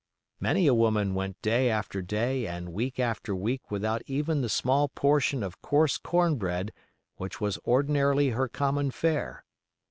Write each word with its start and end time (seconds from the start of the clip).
Many 0.39 0.65
a 0.65 0.73
woman 0.73 1.13
went 1.13 1.39
day 1.43 1.69
after 1.69 2.01
day 2.01 2.47
and 2.47 2.73
week 2.73 2.99
after 2.99 3.35
week 3.35 3.69
without 3.69 4.01
even 4.07 4.41
the 4.41 4.49
small 4.49 4.89
portion 4.89 5.43
of 5.43 5.61
coarse 5.61 5.99
corn 5.99 6.37
bread 6.37 6.71
which 7.17 7.39
was 7.39 7.59
ordinarily 7.67 8.29
her 8.29 8.47
common 8.47 8.89
fare. 8.89 9.45